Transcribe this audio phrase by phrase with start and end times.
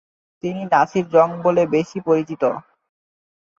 [0.43, 2.43] তিনি নাসির জং বলে বেশি পরিচিত।